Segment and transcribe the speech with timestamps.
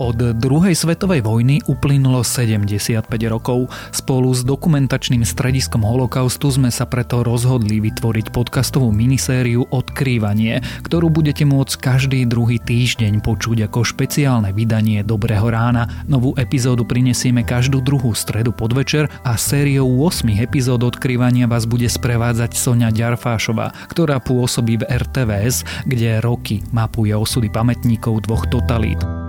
[0.00, 3.68] Od druhej svetovej vojny uplynulo 75 rokov.
[3.92, 11.44] Spolu s dokumentačným strediskom holokaustu sme sa preto rozhodli vytvoriť podcastovú minisériu Odkrývanie, ktorú budete
[11.44, 15.84] môcť každý druhý týždeň počuť ako špeciálne vydanie Dobrého rána.
[16.08, 22.56] Novú epizódu prinesieme každú druhú stredu podvečer a sériou 8 epizód Odkrývania vás bude sprevádzať
[22.56, 29.19] Sonia Ďarfášová, ktorá pôsobí v RTVS, kde roky mapuje osudy pamätníkov dvoch totalít.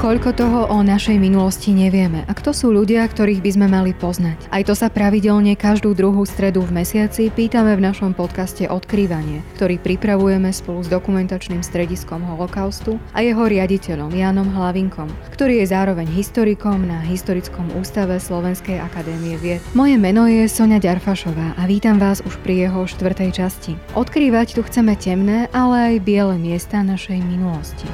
[0.00, 4.48] Koľko toho o našej minulosti nevieme a kto sú ľudia, ktorých by sme mali poznať.
[4.48, 9.76] Aj to sa pravidelne každú druhú stredu v mesiaci pýtame v našom podcaste Odkrývanie, ktorý
[9.76, 16.80] pripravujeme spolu s dokumentačným strediskom holokaustu a jeho riaditeľom Jánom Hlavinkom, ktorý je zároveň historikom
[16.88, 19.60] na Historickom ústave Slovenskej akadémie vied.
[19.76, 23.76] Moje meno je Sonia Ďarfašová a vítam vás už pri jeho štvrtej časti.
[23.92, 27.84] Odkrývať tu chceme temné, ale aj biele miesta našej minulosti.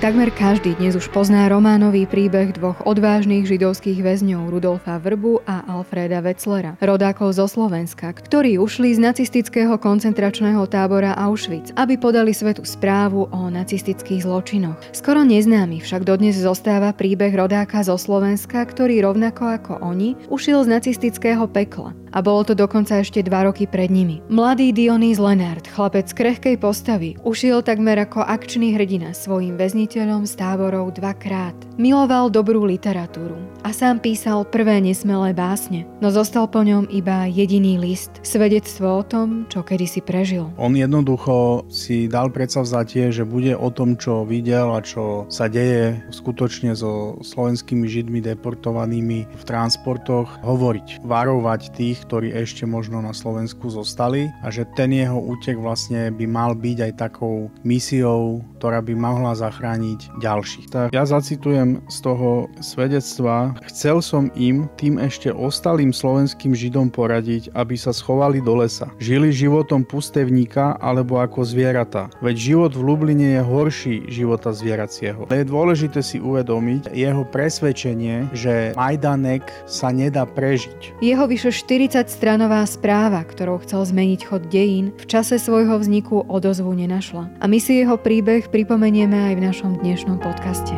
[0.00, 6.24] Takmer každý dnes už pozná románový príbeh dvoch odvážnych židovských väzňov Rudolfa Vrbu a Alfreda
[6.24, 13.28] Wetzlera, rodákov zo Slovenska, ktorí ušli z nacistického koncentračného tábora Auschwitz, aby podali svetu správu
[13.28, 14.80] o nacistických zločinoch.
[14.96, 20.80] Skoro neznámy však dodnes zostáva príbeh rodáka zo Slovenska, ktorý rovnako ako oni ušiel z
[20.80, 24.22] nacistického pekla a bolo to dokonca ešte dva roky pred nimi.
[24.26, 29.54] Mladý Dionys Lenard, chlapec krehkej postavy, ušiel takmer ako akčný hrdina svojim
[29.90, 31.58] väzniteľom z táborov dvakrát.
[31.74, 33.34] Miloval dobrú literatúru
[33.66, 39.02] a sám písal prvé nesmelé básne, no zostal po ňom iba jediný list, svedectvo o
[39.02, 40.46] tom, čo kedysi prežil.
[40.62, 45.98] On jednoducho si dal predsavzatie, že bude o tom, čo videl a čo sa deje
[46.14, 53.66] skutočne so slovenskými židmi deportovanými v transportoch, hovoriť, varovať tých, ktorí ešte možno na Slovensku
[53.66, 58.94] zostali a že ten jeho útek vlastne by mal byť aj takou misiou, ktorá by
[58.94, 59.79] mohla zachrániť
[60.20, 60.66] ďalších.
[60.72, 63.56] Tak ja zacitujem z toho svedectva.
[63.68, 68.90] Chcel som im, tým ešte ostalým slovenským židom poradiť, aby sa schovali do lesa.
[69.00, 72.10] Žili životom pustevníka alebo ako zvieratá.
[72.24, 75.28] Veď život v Lubline je horší života zvieracieho.
[75.30, 81.00] Je dôležité si uvedomiť jeho presvedčenie, že Majdanek sa nedá prežiť.
[81.00, 86.70] Jeho vyše 40 40-stranová správa, ktorou chcel zmeniť chod dejín, v čase svojho vzniku odozvu
[86.72, 87.26] nenašla.
[87.42, 90.74] A my si jeho príbeh pripomenieme aj v našom dnešnom podcaste.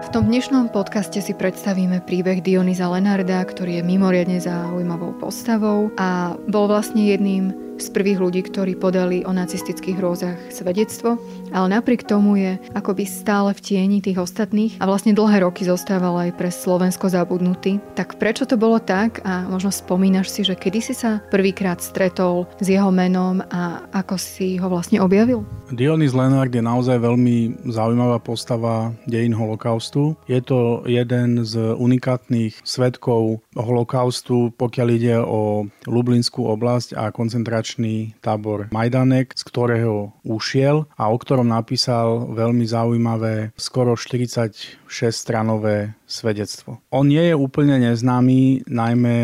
[0.00, 6.34] V tom dnešnom podcaste si predstavíme príbeh Dionyza Lenarda, ktorý je mimoriadne zaujímavou postavou a
[6.50, 11.16] bol vlastne jedným z prvých ľudí, ktorí podali o nacistických hrôzach svedectvo,
[11.54, 16.16] ale napriek tomu je akoby stále v tieni tých ostatných a vlastne dlhé roky zostával
[16.16, 17.78] aj pre Slovensko zabudnutý.
[17.94, 22.46] Tak prečo to bolo tak a možno spomínaš si, že kedy si sa prvýkrát stretol
[22.58, 25.42] s jeho menom a ako si ho vlastne objavil?
[25.70, 30.18] Dionys Lenard je naozaj veľmi zaujímavá postava dejín holokaustu.
[30.26, 38.66] Je to jeden z unikátnych svetkov holokaustu, pokiaľ ide o Lublinskú oblasť a koncentračný tábor
[38.74, 44.76] Majdanek, z ktorého ušiel a o ktorom napísal veľmi zaujímavé skoro 46
[45.12, 46.82] stranové svedectvo.
[46.90, 49.18] On nie je úplne neznámy najmä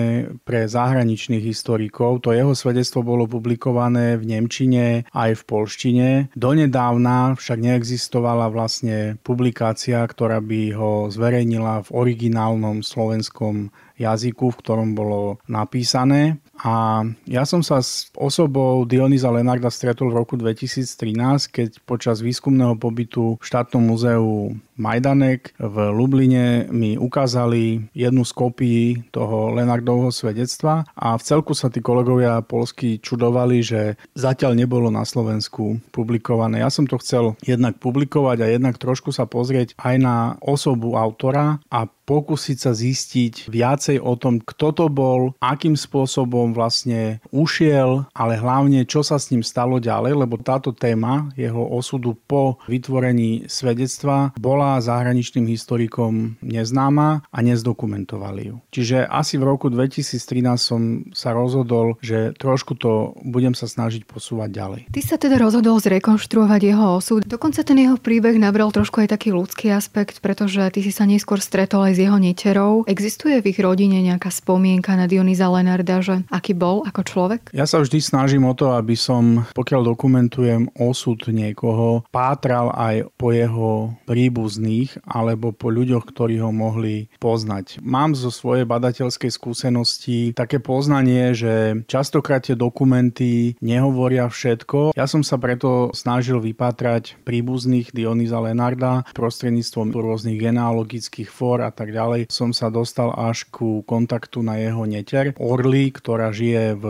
[0.47, 2.23] pre zahraničných historikov.
[2.25, 6.09] To jeho svedectvo bolo publikované v Nemčine aj v polštine.
[6.39, 14.89] Donedávna však neexistovala vlastne publikácia, ktorá by ho zverejnila v originálnom slovenskom jazyku, v ktorom
[14.93, 16.39] bolo napísané.
[16.61, 22.81] A ja som sa s osobou Dionyza Lenarda stretol v roku 2013, keď počas výskumného
[22.81, 30.85] pobytu v štátnom muzeu Majdanek v Lubline mi ukázali jednu z kopií toho Lenardovho svedectva
[30.93, 36.61] a v celku sa tí kolegovia polsky čudovali, že zatiaľ nebolo na Slovensku publikované.
[36.61, 41.57] Ja som to chcel jednak publikovať a jednak trošku sa pozrieť aj na osobu autora
[41.73, 48.39] a pokúsiť sa zistiť viacej o tom, kto to bol, akým spôsobom vlastne ušiel, ale
[48.39, 54.31] hlavne čo sa s ním stalo ďalej, lebo táto téma jeho osudu po vytvorení svedectva
[54.39, 58.57] bola zahraničným historikom neznáma a nezdokumentovali ju.
[58.71, 64.51] Čiže asi v roku 2013 som sa rozhodol, že trošku to budem sa snažiť posúvať
[64.55, 64.81] ďalej.
[64.95, 67.27] Ty sa teda rozhodol zrekonštruovať jeho osud.
[67.27, 71.43] Dokonca ten jeho príbeh nabral trošku aj taký ľudský aspekt, pretože ty si sa neskôr
[71.43, 72.85] stretol aj s jeho neterou.
[72.85, 77.41] Existuje v ich rodine nejaká spomienka na Dionýza Lenarda, že aký bol ako človek?
[77.57, 83.33] Ja sa vždy snažím o to, aby som, pokiaľ dokumentujem osud niekoho, pátral aj po
[83.33, 87.81] jeho príbuzných alebo po ľuďoch, ktorí ho mohli poznať.
[87.81, 94.93] Mám zo svojej badateľskej skúsenosti také poznanie, že častokrát tie dokumenty nehovoria všetko.
[94.93, 101.86] Ja som sa preto snažil vypátrať príbuzných Dionýza Lenarda prostredníctvom rôznych genealogických fór a tak
[101.93, 102.33] ďalej.
[102.33, 106.85] Som sa dostal až ku kontaktu na jeho neter Orly, ktorá žije v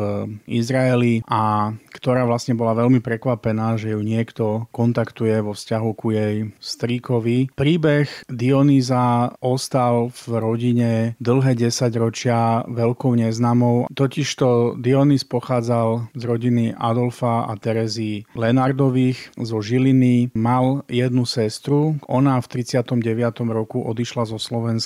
[0.47, 6.53] Izraeli a ktorá vlastne bola veľmi prekvapená, že ju niekto kontaktuje vo vzťahu ku jej
[6.61, 7.51] stríkovi.
[7.57, 13.89] Príbeh Dionýza ostal v rodine dlhé desaťročia veľkou neznámou.
[13.91, 20.37] Totižto Dionýz pochádzal z rodiny Adolfa a Terezy Lenardových zo Žiliny.
[20.37, 21.99] Mal jednu sestru.
[22.07, 23.03] Ona v 39.
[23.51, 24.86] roku odišla zo Slovenska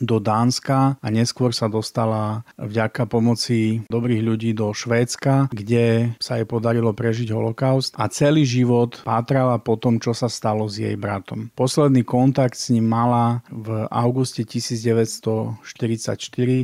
[0.00, 6.46] do Dánska a neskôr sa dostala vďaka pomoci dobrých ľudí do Švédska, kde sa jej
[6.48, 11.50] podarilo prežiť holokaust a celý život pátrala po tom, čo sa stalo s jej bratom.
[11.54, 15.56] Posledný kontakt s ním mala v auguste 1944,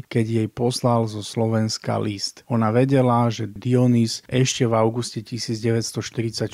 [0.08, 2.43] keď jej poslal zo Slovenska list.
[2.49, 6.49] Ona vedela, že Dionys ešte v auguste 1944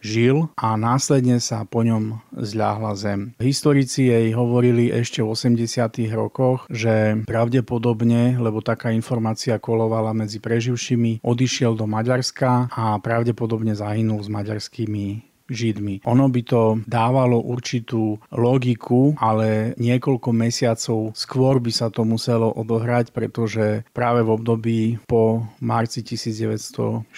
[0.00, 3.32] žil a následne sa po ňom zľahla zem.
[3.40, 5.59] Historici jej hovorili ešte v 80.
[6.14, 14.22] rokoch, že pravdepodobne, lebo taká informácia kolovala medzi preživšími, odišiel do Maďarska a pravdepodobne zahynul
[14.22, 16.06] s maďarskými Židmi.
[16.06, 23.10] Ono by to dávalo určitú logiku, ale niekoľko mesiacov skôr by sa to muselo odohrať,
[23.10, 24.80] pretože práve v období
[25.10, 27.10] po marci 1944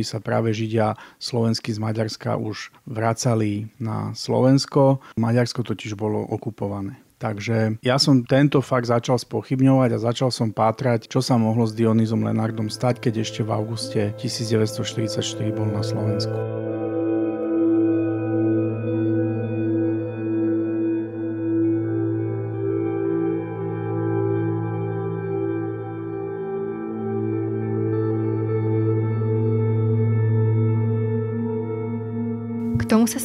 [0.00, 5.04] sa práve Židia slovenskí z Maďarska už vracali na Slovensko.
[5.20, 7.09] Maďarsko totiž bolo okupované.
[7.20, 11.76] Takže ja som tento fakt začal spochybňovať a začal som pátrať, čo sa mohlo s
[11.76, 15.20] Dionýzom Lenardom stať, keď ešte v auguste 1944
[15.52, 16.79] bol na Slovensku.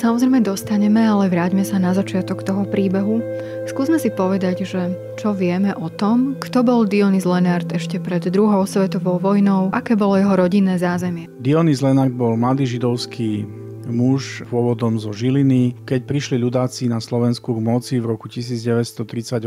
[0.05, 3.25] Samozrejme dostaneme, ale vráťme sa na začiatok toho príbehu.
[3.65, 8.61] Skúsme si povedať, že čo vieme o tom, kto bol Dionys Lenard ešte pred druhou
[8.69, 11.25] svetovou vojnou, aké bolo jeho rodinné zázemie.
[11.41, 13.49] Dionys Lenard bol mladý židovský
[13.89, 15.77] muž pôvodom zo Žiliny.
[15.85, 19.41] Keď prišli ľudáci na Slovensku k moci v roku 1938,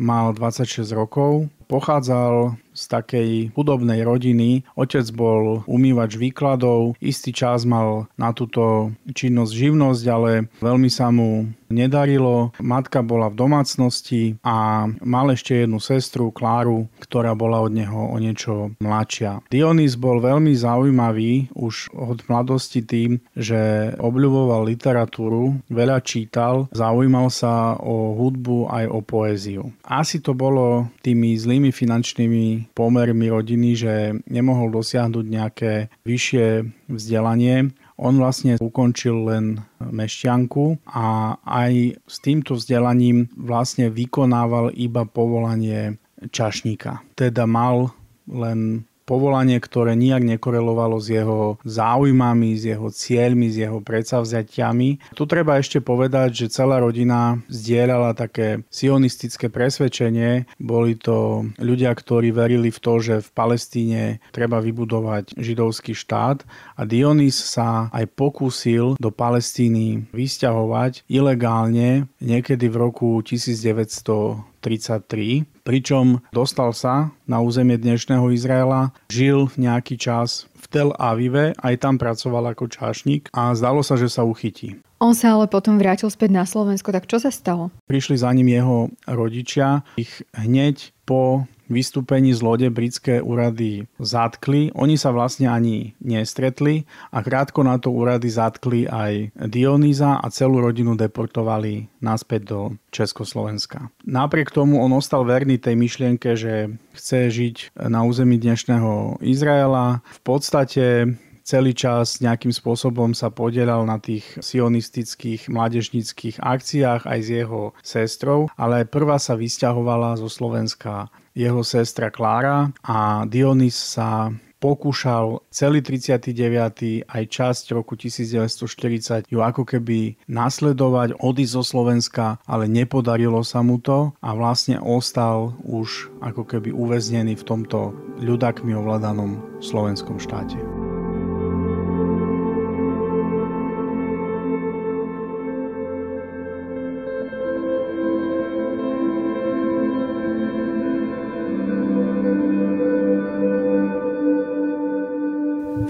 [0.00, 1.48] mal 26 rokov.
[1.68, 4.64] Pochádzal z takej hudobnej rodiny.
[4.74, 10.30] Otec bol umývač výkladov, istý čas mal na túto činnosť živnosť, ale
[10.60, 12.52] veľmi sa mu nedarilo.
[12.60, 18.16] Matka bola v domácnosti a mal ešte jednu sestru, Kláru, ktorá bola od neho o
[18.20, 19.40] niečo mladšia.
[19.48, 27.80] Dionys bol veľmi zaujímavý už od mladosti tým, že obľuboval literatúru, veľa čítal, zaujímal sa
[27.80, 29.62] o hudbu aj o poéziu.
[29.88, 33.94] Asi to bolo tými zlými finančnými pomermi rodiny, že
[34.30, 35.72] nemohol dosiahnuť nejaké
[36.06, 36.46] vyššie
[36.90, 37.74] vzdelanie.
[37.98, 45.98] On vlastne ukončil len mešťanku a aj s týmto vzdelaním vlastne vykonával iba povolanie
[46.30, 47.02] čašníka.
[47.14, 47.94] Teda mal
[48.26, 55.12] len povolanie, ktoré nijak nekorelovalo s jeho záujmami, s jeho cieľmi, s jeho predsavzatiami.
[55.12, 60.48] Tu treba ešte povedať, že celá rodina zdieľala také sionistické presvedčenie.
[60.56, 64.02] Boli to ľudia, ktorí verili v to, že v Palestíne
[64.32, 66.48] treba vybudovať židovský štát
[66.80, 76.22] a Dionys sa aj pokúsil do Palestíny vysťahovať ilegálne niekedy v roku 1900 33, pričom
[76.30, 82.54] dostal sa na územie dnešného Izraela, žil nejaký čas v Tel Avive, aj tam pracoval
[82.54, 84.78] ako čášnik a zdalo sa, že sa uchytí.
[85.02, 87.74] On sa ale potom vrátil späť na Slovensko, tak čo sa stalo?
[87.90, 94.70] Prišli za ním jeho rodičia, ich hneď po vystúpení z lode britské úrady zatkli.
[94.74, 100.62] Oni sa vlastne ani nestretli a krátko na to úrady zatkli aj Dionýza a celú
[100.62, 103.90] rodinu deportovali naspäť do Československa.
[104.04, 107.56] Napriek tomu on ostal verný tej myšlienke, že chce žiť
[107.88, 110.04] na území dnešného Izraela.
[110.18, 117.28] V podstate celý čas nejakým spôsobom sa podielal na tých sionistických mládežnických akciách aj s
[117.28, 124.32] jeho sestrou, ale prvá sa vysťahovala zo Slovenska jeho sestra Klára a Dionys sa
[124.62, 127.02] pokúšal celý 39.
[127.10, 133.82] aj časť roku 1940 ju ako keby nasledovať, odísť zo Slovenska, ale nepodarilo sa mu
[133.82, 137.90] to a vlastne ostal už ako keby uväznený v tomto
[138.22, 140.91] ľudakmi ovládanom slovenskom štáte.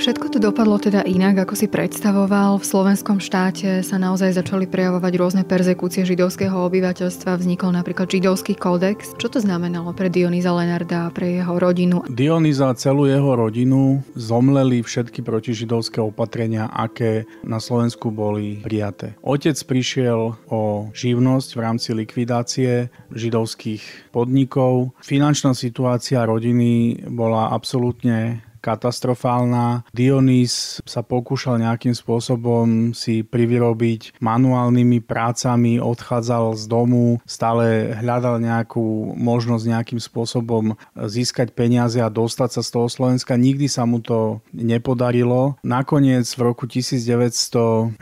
[0.02, 2.58] Všetko to dopadlo teda inak, ako si predstavoval.
[2.58, 7.38] V slovenskom štáte sa naozaj začali prejavovať rôzne perzekúcie židovského obyvateľstva.
[7.38, 9.14] Vznikol napríklad židovský kódex.
[9.14, 12.02] Čo to znamenalo pre Dionýza Lenarda a pre jeho rodinu?
[12.10, 19.14] Dionýza a celú jeho rodinu zomleli všetky protižidovské opatrenia, aké na Slovensku boli prijaté.
[19.22, 24.98] Otec prišiel o živnosť v rámci likvidácie židovských podnikov.
[24.98, 29.82] Finančná situácia rodiny bola absolútne katastrofálna.
[29.90, 39.18] Dionys sa pokúšal nejakým spôsobom si privyrobiť manuálnymi prácami, odchádzal z domu, stále hľadal nejakú
[39.18, 43.34] možnosť nejakým spôsobom získať peniaze a dostať sa z toho Slovenska.
[43.34, 45.58] Nikdy sa mu to nepodarilo.
[45.66, 47.98] Nakoniec v roku 1941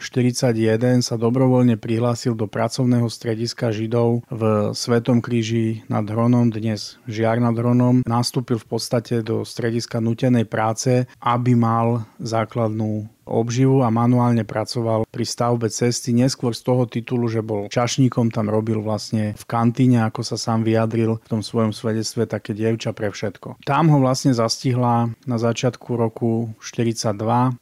[1.00, 7.54] sa dobrovoľne prihlásil do pracovného strediska Židov v Svetom kríži nad Hronom, dnes Žiar nad
[7.56, 8.02] Hronom.
[8.04, 15.24] Nastúpil v podstate do strediska nutenej práce, aby mal základnú obživu a manuálne pracoval pri
[15.24, 20.26] stavbe cesty, neskôr z toho titulu, že bol čašníkom, tam robil vlastne v kantíne, ako
[20.26, 23.62] sa sám vyjadril v tom svojom svedectve, také dievča pre všetko.
[23.62, 27.14] Tam ho vlastne zastihla na začiatku roku 42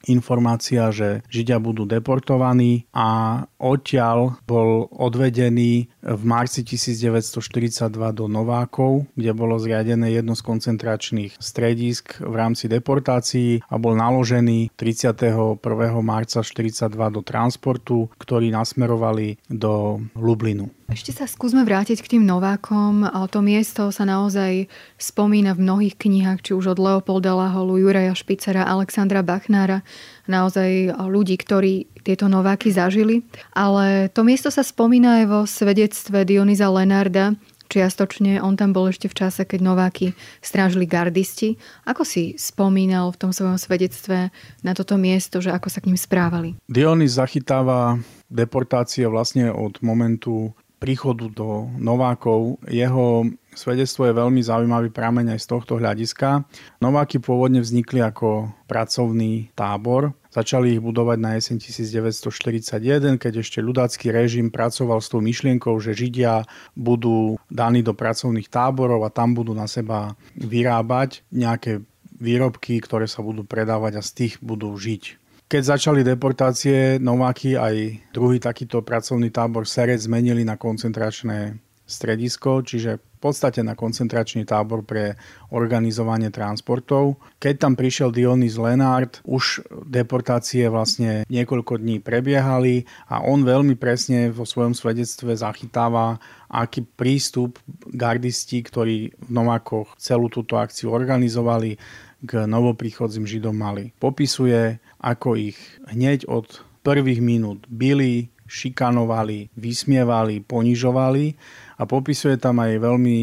[0.08, 9.32] informácia, že Židia budú deportovaní a odtiaľ bol odvedený v marci 1942 do Novákov, kde
[9.37, 15.57] bolo zriadené jedno z koncentračných stredisk v rámci deportácií a bol naložený 30.
[15.58, 15.98] 1.
[16.00, 20.70] marca 42 do transportu, ktorí nasmerovali do Lublinu.
[20.88, 23.04] Ešte sa skúsme vrátiť k tým Novákom.
[23.04, 28.64] To miesto sa naozaj spomína v mnohých knihách, či už od Leopolda Laholu, Juraja Špicera,
[28.64, 29.84] Alexandra Bachnára,
[30.24, 33.20] naozaj ľudí, ktorí tieto Nováky zažili.
[33.52, 37.36] Ale to miesto sa spomína aj vo svedectve Dionyza Lenarda,
[37.68, 41.60] Čiastočne on tam bol ešte v čase, keď Nováky strážili gardisti.
[41.84, 44.32] Ako si spomínal v tom svojom svedectve
[44.64, 46.56] na toto miesto, že ako sa k ním správali?
[46.64, 48.00] Dionys zachytáva
[48.32, 52.62] deportácie vlastne od momentu príchodu do Novákov.
[52.70, 56.47] Jeho svedectvo je veľmi zaujímavý prameň aj z tohto hľadiska.
[56.78, 61.58] Nováky pôvodne vznikli ako pracovný tábor Začali ich budovať na jeseň
[61.90, 66.47] 1941, keď ešte ľudácky režim pracoval s tou myšlienkou, že Židia
[66.78, 71.82] budú daní do pracovných táborov a tam budú na seba vyrábať nejaké
[72.23, 75.17] výrobky, ktoré sa budú predávať a z tých budú žiť.
[75.49, 81.57] Keď začali deportácie, Nováky aj druhý takýto pracovný tábor Serec zmenili na koncentračné
[81.88, 85.17] stredisko, čiže v podstate na koncentračný tábor pre
[85.49, 87.17] organizovanie transportov.
[87.40, 94.28] Keď tam prišiel Dionys Lenard, už deportácie vlastne niekoľko dní prebiehali a on veľmi presne
[94.28, 96.21] vo svojom svedectve zachytáva,
[96.52, 97.57] aký prístup
[97.88, 101.81] gardisti, ktorí v Novákoch celú túto akciu organizovali,
[102.22, 103.94] k novoprichodzím Židom mali.
[104.02, 111.37] Popisuje, ako ich hneď od prvých minút byli, šikanovali, vysmievali, ponižovali
[111.78, 113.18] a popisuje tam aj veľmi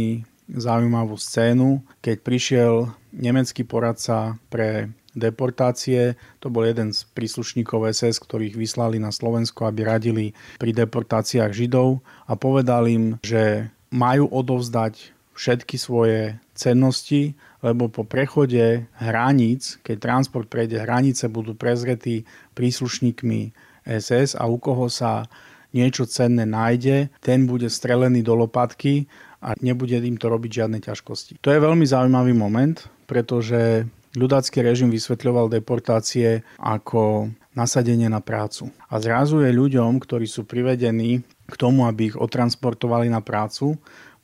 [0.45, 2.73] zaujímavú scénu, keď prišiel
[3.09, 6.13] nemecký poradca pre deportácie.
[6.43, 10.25] To bol jeden z príslušníkov SS, ktorých vyslali na Slovensko, aby radili
[10.61, 18.87] pri deportáciách Židov a povedal im, že majú odovzdať všetky svoje cennosti, lebo po prechode
[18.95, 22.23] hraníc, keď transport prejde hranice, budú prezretí
[22.55, 23.51] príslušníkmi
[23.85, 25.27] SS a u koho sa
[25.75, 29.11] niečo cenné nájde, ten bude strelený do lopatky
[29.43, 31.43] a nebude im to robiť žiadne ťažkosti.
[31.43, 33.83] To je veľmi zaujímavý moment, pretože
[34.15, 38.71] ľudácky režim vysvetľoval deportácie ako nasadenie na prácu.
[38.87, 43.75] A zrazu je ľuďom, ktorí sú privedení k tomu, aby ich otransportovali na prácu,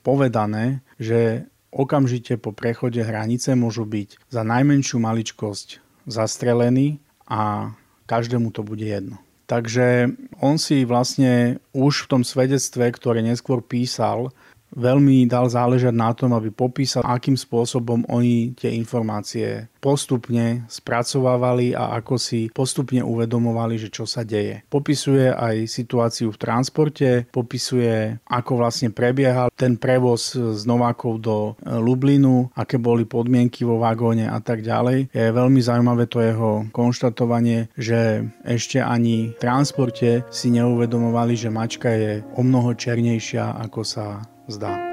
[0.02, 7.72] povedané, že okamžite po prechode hranice môžu byť za najmenšiu maličkosť zastrelení a
[8.04, 9.16] každému to bude jedno.
[9.48, 10.08] Takže
[10.40, 14.32] on si vlastne už v tom svedectve, ktoré neskôr písal,
[14.72, 21.98] veľmi dal záležať na tom, aby popísal, akým spôsobom oni tie informácie postupne spracovávali a
[21.98, 24.62] ako si postupne uvedomovali, že čo sa deje.
[24.70, 31.74] Popisuje aj situáciu v transporte, popisuje, ako vlastne prebiehal ten prevoz z Novákov do e,
[31.82, 35.10] Lublinu, aké boli podmienky vo vagóne a tak ďalej.
[35.10, 41.90] Je veľmi zaujímavé to jeho konštatovanie, že ešte ani v transporte si neuvedomovali, že mačka
[41.90, 44.91] je o mnoho černejšia, ako sa zda.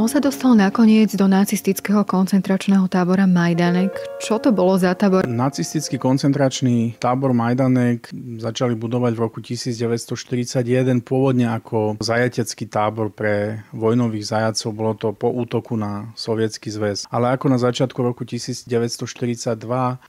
[0.00, 3.92] On sa dostal nakoniec do nacistického koncentračného tábora Majdanek.
[4.16, 5.28] Čo to bolo za tábor?
[5.28, 8.08] Nacistický koncentračný tábor Majdanek
[8.40, 14.68] začali budovať v roku 1941 pôvodne ako zajatecký tábor pre vojnových zajacov.
[14.72, 17.04] Bolo to po útoku na Sovietsky zväz.
[17.12, 18.72] Ale ako na začiatku roku 1942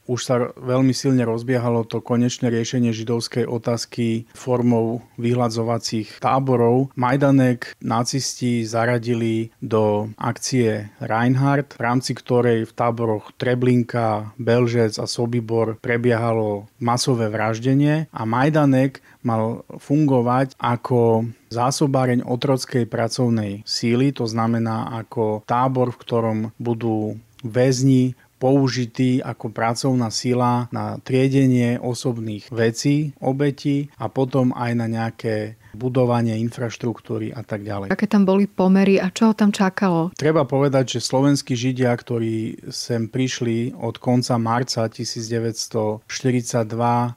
[0.07, 6.95] už sa veľmi silne rozbiehalo to konečné riešenie židovskej otázky formou vyhľadzovacích táborov.
[6.95, 9.80] Majdanek nacisti zaradili do
[10.17, 18.21] akcie Reinhardt, v rámci ktorej v táboroch Treblinka, Belžec a Sobibor prebiehalo masové vraždenie a
[18.25, 27.21] Majdanek mal fungovať ako zásobáreň otrockej pracovnej síly, to znamená ako tábor, v ktorom budú
[27.45, 35.60] väzni použitý ako pracovná sila na triedenie osobných vecí, obetí a potom aj na nejaké
[35.73, 37.91] budovanie infraštruktúry a tak ďalej.
[37.91, 40.11] Aké tam boli pomery a čo ho tam čakalo?
[40.15, 46.07] Treba povedať, že slovenskí židia, ktorí sem prišli od konca marca 1942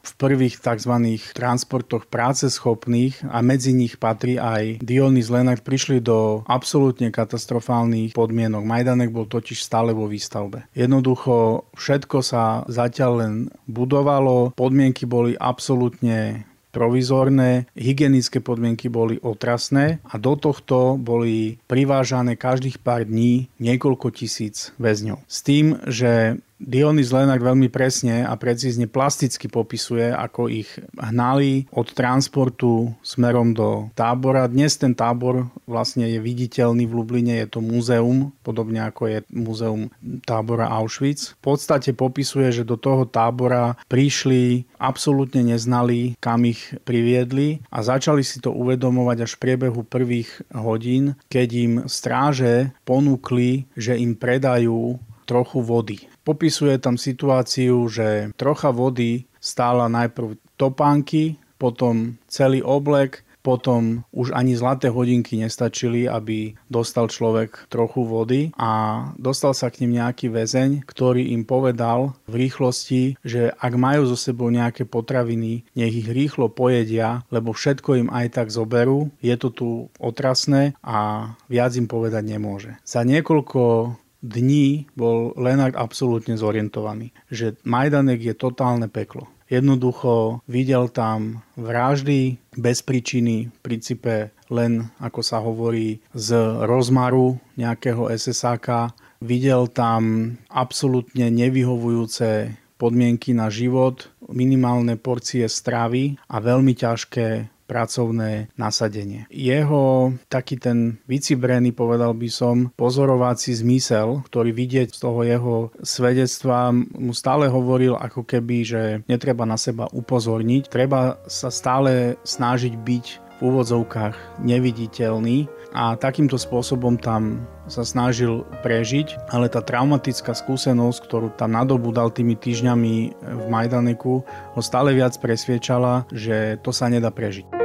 [0.01, 0.95] v prvých tzv.
[1.35, 8.63] transportoch práceschopných a medzi nich patrí aj Dionys Lenart, prišli do absolútne katastrofálnych podmienok.
[8.63, 10.69] Majdanek bol totiž stále vo výstavbe.
[10.77, 13.35] Jednoducho všetko sa zatiaľ len
[13.67, 22.83] budovalo, podmienky boli absolútne provizorné, hygienické podmienky boli otrasné a do tohto boli privážané každých
[22.83, 25.23] pár dní niekoľko tisíc väzňov.
[25.31, 31.91] S tým, že Dionys Lenak veľmi presne a precízne plasticky popisuje, ako ich hnali od
[31.91, 34.47] transportu smerom do tábora.
[34.47, 39.91] Dnes ten tábor vlastne je viditeľný v Lubline, je to múzeum, podobne ako je múzeum
[40.23, 41.35] tábora Auschwitz.
[41.43, 48.23] V podstate popisuje, že do toho tábora prišli, absolútne neznali, kam ich priviedli a začali
[48.23, 55.03] si to uvedomovať až v priebehu prvých hodín, keď im stráže ponúkli, že im predajú
[55.27, 55.99] trochu vody.
[56.25, 64.57] Popisuje tam situáciu, že trocha vody stála najprv topánky, potom celý oblek, potom už ani
[64.57, 70.89] zlaté hodinky nestačili, aby dostal človek trochu vody a dostal sa k ním nejaký väzeň,
[70.89, 76.49] ktorý im povedal v rýchlosti, že ak majú so sebou nejaké potraviny, nech ich rýchlo
[76.49, 79.69] pojedia, lebo všetko im aj tak zoberú, je to tu
[80.01, 82.81] otrasné a viac im povedať nemôže.
[82.89, 83.93] Za niekoľko
[84.25, 89.29] dní bol Lenard absolútne zorientovaný, že Majdanek je totálne peklo.
[89.45, 96.33] Jednoducho videl tam vraždy bez príčiny, v princípe len, ako sa hovorí, z
[96.65, 98.97] rozmaru nejakého SSáka.
[99.21, 109.27] Videl tam absolútne nevyhovujúce podmienky na život, minimálne porcie stravy a veľmi ťažké pracovné nasadenie.
[109.33, 116.71] Jeho taký ten vycibrený, povedal by som, pozorovací zmysel, ktorý vidieť z toho jeho svedectva,
[116.75, 123.07] mu stále hovoril ako keby, že netreba na seba upozorniť, treba sa stále snažiť byť
[123.35, 131.29] v úvodzovkách neviditeľný a takýmto spôsobom tam sa snažil prežiť, ale tá traumatická skúsenosť, ktorú
[131.35, 137.64] tam nadobudal tými týždňami v Majdaneku, ho stále viac presviečala, že to sa nedá prežiť.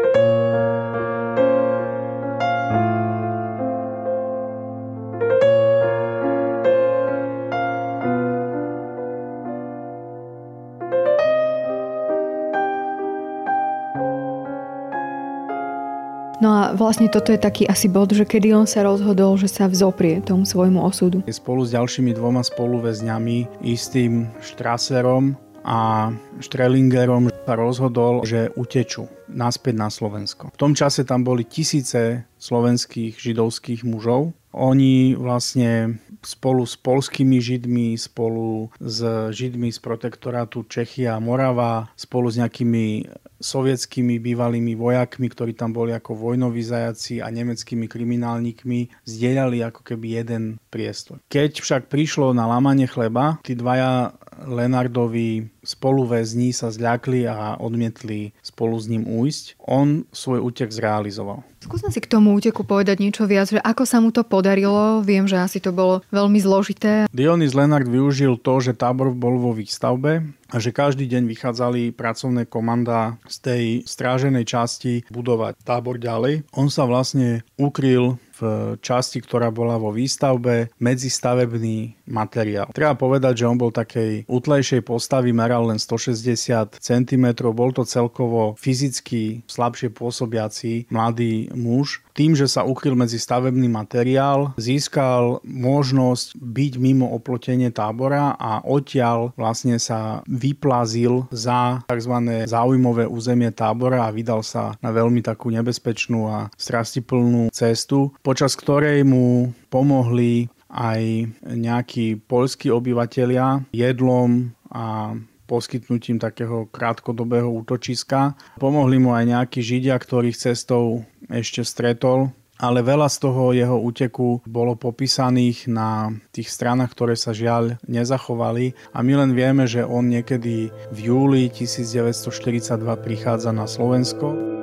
[16.73, 20.43] Vlastne toto je taký asi bod, že kedy on sa rozhodol, že sa vzoprie tomu
[20.43, 21.21] svojmu osudu.
[21.29, 29.89] Spolu s ďalšími dvoma spoluväzňami, istým Štraserom a Štrellingerom sa rozhodol, že utečú naspäť na
[29.93, 30.49] Slovensko.
[30.55, 34.34] V tom čase tam boli tisíce slovenských židovských mužov.
[34.49, 42.27] Oni vlastne spolu s polskými židmi, spolu s židmi z protektorátu Čechia a Morava, spolu
[42.27, 43.08] s nejakými
[43.39, 50.19] sovietskými bývalými vojakmi, ktorí tam boli ako vojnoví zajaci a nemeckými kriminálnikmi, zdieľali ako keby
[50.19, 51.23] jeden priestor.
[51.32, 54.12] Keď však prišlo na lamanie chleba, tí dvaja
[54.45, 59.60] Lenardovi spoluväzni sa zľakli a odmietli spolu s ním újsť.
[59.67, 61.43] On svoj útek zrealizoval.
[61.60, 65.04] Skúsme si k tomu úteku povedať niečo viac, že ako sa mu to podarilo.
[65.04, 67.12] Viem, že asi to bolo veľmi zložité.
[67.12, 72.47] Dionys Lenard využil to, že tábor bol vo výstavbe a že každý deň vychádzali pracovné
[72.47, 76.47] komanda z tej stráženej časti budovať tábor ďalej.
[76.56, 82.71] On sa vlastne ukryl v časti, ktorá bola vo výstavbe, medzistavebný materiál.
[82.71, 88.56] Treba povedať, že on bol takej utlejšej postavy, meral len 160 cm, bol to celkovo
[88.56, 92.02] fyzicky slabšie pôsobiaci mladý muž.
[92.19, 99.32] Tým, že sa ukryl medzi stavebný materiál, získal možnosť byť mimo oplotenie tábora a odtiaľ
[99.39, 102.43] vlastne sa vyplazil za tzv.
[102.43, 109.08] záujmové územie tábora a vydal sa na veľmi takú nebezpečnú a strastiplnú cestu počas ktorej
[109.08, 115.15] mu pomohli aj nejakí poľskí obyvatelia jedlom a
[115.49, 118.38] poskytnutím takého krátkodobého útočiska.
[118.62, 124.43] Pomohli mu aj nejakí židia, ktorých cestou ešte stretol ale veľa z toho jeho úteku
[124.43, 130.11] bolo popísaných na tých stranách, ktoré sa žiaľ nezachovali a my len vieme, že on
[130.11, 134.59] niekedy v júli 1942 prichádza na Slovensko.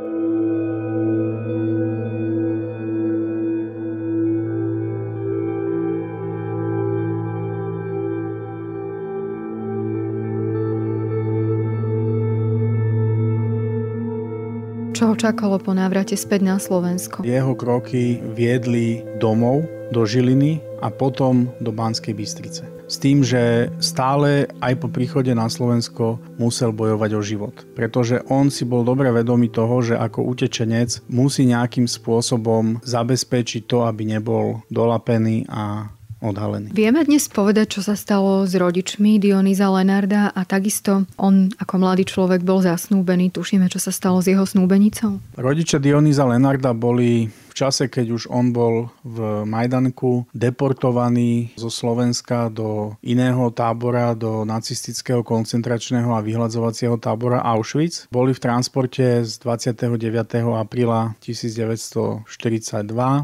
[15.17, 17.25] Čakalo po návrate späť na Slovensko?
[17.25, 22.69] Jeho kroky viedli domov do Žiliny a potom do Banskej Bystrice.
[22.87, 27.55] S tým, že stále aj po príchode na Slovensko musel bojovať o život.
[27.75, 33.83] Pretože on si bol dobre vedomý toho, že ako utečenec musí nejakým spôsobom zabezpečiť to,
[33.91, 36.73] aby nebol dolapený a odhalený.
[36.73, 42.09] Vieme dnes povedať, čo sa stalo s rodičmi Dionýza Lenarda a takisto on ako mladý
[42.09, 43.33] človek bol zasnúbený.
[43.33, 45.21] Tušíme, čo sa stalo s jeho snúbenicou?
[45.37, 53.01] Rodičia Dionýza Lenarda boli čase, keď už on bol v Majdanku deportovaný zo Slovenska do
[53.01, 58.13] iného tábora, do nacistického koncentračného a vyhľadzovacieho tábora Auschwitz.
[58.13, 60.45] Boli v transporte z 29.
[60.53, 62.29] apríla 1942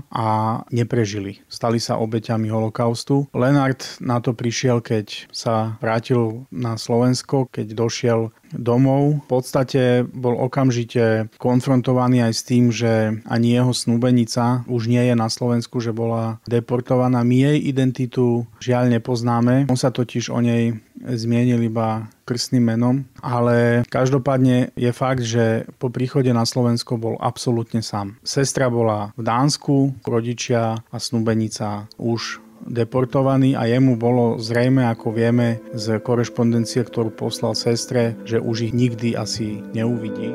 [0.09, 0.27] a
[0.73, 1.45] neprežili.
[1.53, 3.29] Stali sa obeťami holokaustu.
[3.37, 9.25] Lenard na to prišiel, keď sa vrátil na Slovensko, keď došiel domov.
[9.25, 15.15] V podstate bol okamžite konfrontovaný aj s tým, že ani jeho snúbenica už nie je
[15.17, 17.25] na Slovensku, že bola deportovaná.
[17.25, 19.69] My jej identitu žiaľ nepoznáme.
[19.69, 25.91] On sa totiž o nej zmienil iba krstným menom, ale každopádne je fakt, že po
[25.91, 28.17] príchode na Slovensko bol absolútne sám.
[28.23, 35.61] Sestra bola v Dánsku, rodičia a snúbenica už deportovaný a jemu bolo zrejme, ako vieme
[35.75, 40.33] z korešpondencie, ktorú poslal sestre, že už ich nikdy asi neuvidí.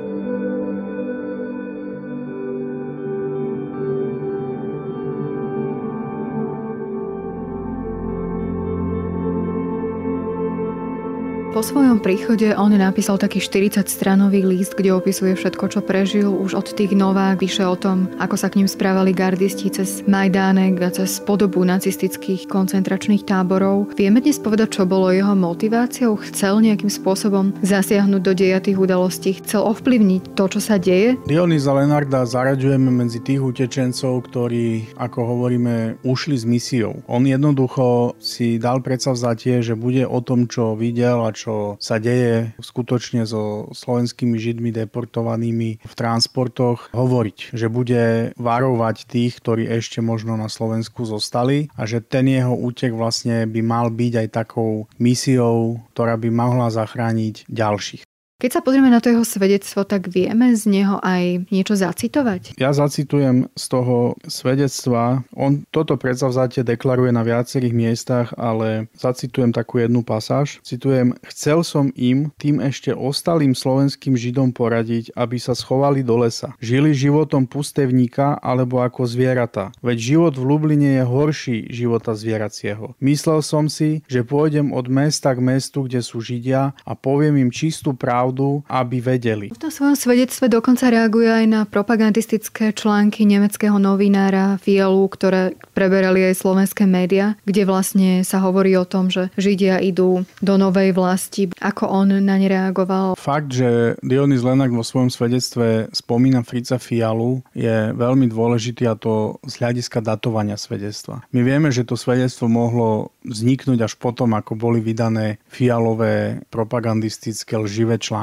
[11.58, 16.70] Po svojom príchode on napísal taký 40-stranový list, kde opisuje všetko, čo prežil už od
[16.70, 21.18] tých novák, píše o tom, ako sa k ním správali gardisti cez Majdánek a cez
[21.18, 23.90] podobu nacistických koncentračných táborov.
[23.98, 26.22] Vieme dnes povedať, čo bolo jeho motiváciou?
[26.30, 29.42] Chcel nejakým spôsobom zasiahnuť do deja tých udalostí?
[29.42, 31.18] Chcel ovplyvniť to, čo sa deje?
[31.26, 37.02] Dionýza Lenarda zaraďujeme medzi tých utečencov, ktorí, ako hovoríme, ušli s misiou.
[37.10, 41.96] On jednoducho si dal predsavzatie, že bude o tom, čo videl a čo čo sa
[41.96, 50.04] deje skutočne so slovenskými židmi deportovanými v transportoch, hovoriť, že bude varovať tých, ktorí ešte
[50.04, 54.92] možno na Slovensku zostali a že ten jeho útek vlastne by mal byť aj takou
[55.00, 58.04] misiou, ktorá by mohla zachrániť ďalších.
[58.38, 62.54] Keď sa pozrieme na to jeho svedectvo, tak vieme z neho aj niečo zacitovať?
[62.62, 65.26] Ja zacitujem z toho svedectva.
[65.34, 70.62] On toto predsavzatie deklaruje na viacerých miestach, ale zacitujem takú jednu pasáž.
[70.62, 76.54] Citujem, chcel som im, tým ešte ostalým slovenským židom poradiť, aby sa schovali do lesa.
[76.62, 79.74] Žili životom pustevníka alebo ako zvieratá.
[79.82, 82.94] Veď život v Lubline je horší života zvieracieho.
[83.02, 87.50] Myslel som si, že pôjdem od mesta k mestu, kde sú židia a poviem im
[87.50, 89.48] čistú právu pravdu, aby vedeli.
[89.56, 96.28] V tom svojom svedectve dokonca reaguje aj na propagandistické články nemeckého novinára Fielu, ktoré preberali
[96.28, 101.48] aj slovenské médiá, kde vlastne sa hovorí o tom, že Židia idú do novej vlasti.
[101.64, 103.16] Ako on na ne reagoval?
[103.16, 109.40] Fakt, že Dionys Lenak vo svojom svedectve spomína Frica Fialu je veľmi dôležitý a to
[109.48, 111.24] z hľadiska datovania svedectva.
[111.32, 118.00] My vieme, že to svedectvo mohlo vzniknúť až potom, ako boli vydané fialové propagandistické lživé
[118.00, 118.17] články.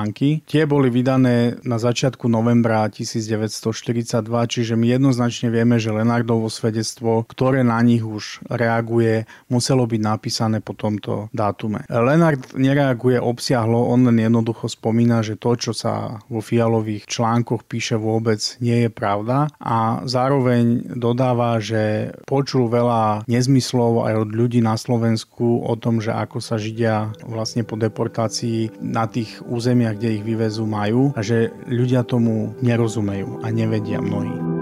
[0.48, 7.60] Tie boli vydané na začiatku novembra 1942, čiže my jednoznačne vieme, že Lenardovo svedectvo, ktoré
[7.60, 11.84] na nich už reaguje, muselo byť napísané po tomto dátume.
[11.92, 18.00] Lenard nereaguje obsiahlo, on len jednoducho spomína, že to, čo sa vo fialových článkoch píše
[18.00, 24.80] vôbec nie je pravda a zároveň dodáva, že počul veľa nezmyslov aj od ľudí na
[24.80, 30.24] Slovensku o tom, že ako sa Židia vlastne po deportácii na tých územiach, kde ich
[30.24, 34.54] vyvezú, majú a že ľudia tomu nerozumejú a nevedia mnohí.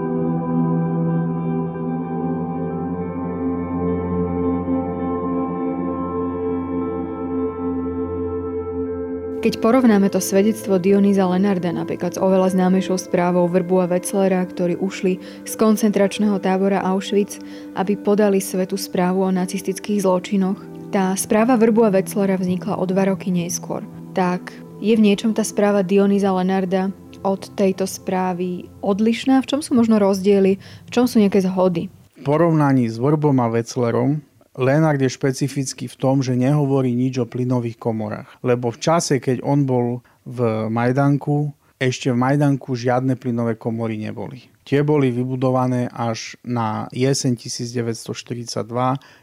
[9.43, 14.79] Keď porovnáme to svedectvo Dionýza Lenarda napríklad s oveľa známejšou správou Vrbu a Wetzlera, ktorí
[14.79, 17.43] ušli z koncentračného tábora Auschwitz,
[17.75, 20.55] aby podali svetu správu o nacistických zločinoch,
[20.95, 23.83] tá správa Vrbu a Wetzlera vznikla o dva roky neskôr.
[24.15, 26.91] Tak je v niečom tá správa Dionýza Lenarda
[27.23, 29.39] od tejto správy odlišná?
[29.39, 30.59] V čom sú možno rozdiely?
[30.59, 31.87] V čom sú nejaké zhody?
[32.19, 34.19] V porovnaní s Vrbom a Wetzlerom
[34.53, 38.29] Lenard je špecifický v tom, že nehovorí nič o plynových komorách.
[38.45, 41.49] Lebo v čase, keď on bol v Majdanku,
[41.81, 44.52] ešte v Majdanku žiadne plynové komory neboli.
[44.63, 48.63] Tie boli vybudované až na jeseň 1942,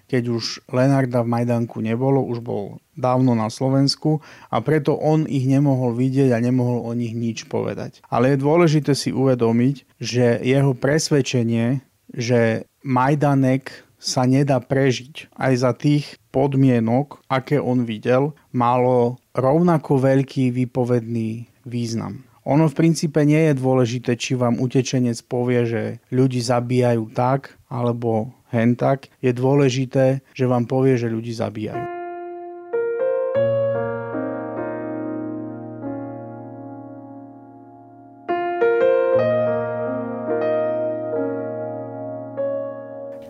[0.05, 4.20] keď už Lenarda v Majdanku nebolo, už bol dávno na Slovensku
[4.53, 8.05] a preto on ich nemohol vidieť a nemohol o nich nič povedať.
[8.12, 11.81] Ale je dôležité si uvedomiť, že jeho presvedčenie,
[12.12, 20.57] že Majdanek sa nedá prežiť aj za tých podmienok, aké on videl, malo rovnako veľký
[20.57, 22.30] výpovedný význam.
[22.48, 28.33] Ono v princípe nie je dôležité, či vám utečenec povie, že ľudí zabíjajú tak alebo
[28.48, 29.12] hen tak.
[29.20, 31.85] Je dôležité, že vám povie, že ľudí zabíjajú.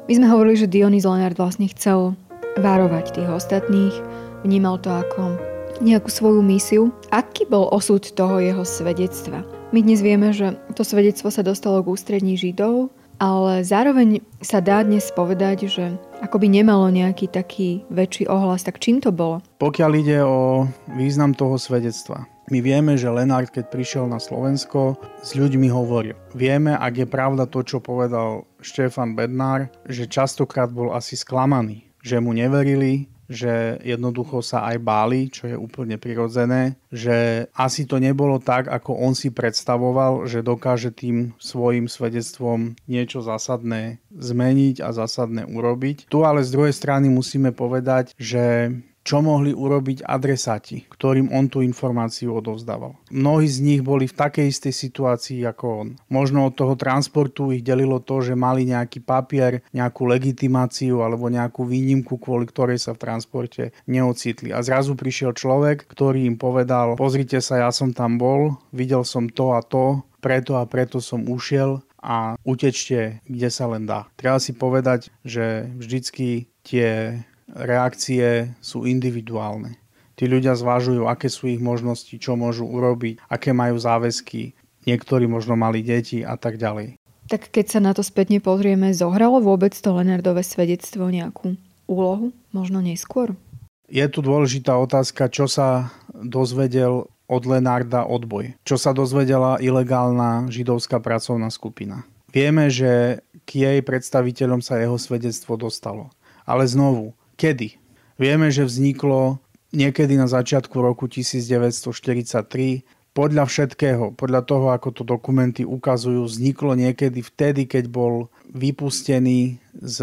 [0.07, 2.15] My sme hovorili, že Dionys Leonard vlastne chcel
[2.59, 3.95] varovať tých ostatných,
[4.43, 5.50] vnímal to ako
[5.81, 6.93] nejakú svoju misiu.
[7.09, 9.43] Aký bol osud toho jeho svedectva?
[9.73, 14.81] My dnes vieme, že to svedectvo sa dostalo k ústrední Židov, ale zároveň sa dá
[14.81, 15.93] dnes povedať, že
[16.25, 18.65] akoby nemalo nejaký taký väčší ohlas.
[18.65, 19.45] Tak čím to bolo?
[19.61, 25.39] Pokiaľ ide o význam toho svedectva, my vieme, že Lenard, keď prišiel na Slovensko, s
[25.39, 26.19] ľuďmi hovoril.
[26.35, 32.19] Vieme, ak je pravda to, čo povedal Štefan Bednár, že častokrát bol asi sklamaný, že
[32.19, 38.43] mu neverili, že jednoducho sa aj báli, čo je úplne prirodzené, že asi to nebolo
[38.43, 45.47] tak, ako on si predstavoval, že dokáže tým svojim svedectvom niečo zásadné zmeniť a zásadné
[45.47, 46.11] urobiť.
[46.11, 51.65] Tu ale z druhej strany musíme povedať, že čo mohli urobiť adresáti, ktorým on tú
[51.65, 53.01] informáciu odovzdával.
[53.09, 55.89] Mnohí z nich boli v takej istej situácii ako on.
[56.13, 61.65] Možno od toho transportu ich delilo to, že mali nejaký papier, nejakú legitimáciu alebo nejakú
[61.65, 64.53] výnimku, kvôli ktorej sa v transporte neocitli.
[64.53, 69.33] A zrazu prišiel človek, ktorý im povedal, pozrite sa, ja som tam bol, videl som
[69.33, 74.09] to a to, preto a preto som ušiel a utečte, kde sa len dá.
[74.17, 77.21] Treba si povedať, že vždycky tie
[77.55, 79.77] reakcie sú individuálne.
[80.15, 84.53] Tí ľudia zvážujú, aké sú ich možnosti, čo môžu urobiť, aké majú záväzky,
[84.85, 87.01] niektorí možno mali deti a tak ďalej.
[87.31, 91.55] Tak keď sa na to spätne pozrieme, zohralo vôbec to Lenardové svedectvo nejakú
[91.87, 92.35] úlohu?
[92.51, 93.39] Možno neskôr?
[93.87, 98.59] Je tu dôležitá otázka, čo sa dozvedel od Lenarda odboj.
[98.67, 102.03] Čo sa dozvedela ilegálna židovská pracovná skupina.
[102.35, 106.11] Vieme, že k jej predstaviteľom sa jeho svedectvo dostalo.
[106.43, 107.73] Ale znovu, Kedy?
[108.21, 109.41] Vieme, že vzniklo
[109.73, 112.85] niekedy na začiatku roku 1943.
[113.17, 119.97] Podľa všetkého, podľa toho, ako to dokumenty ukazujú, vzniklo niekedy vtedy, keď bol vypustený z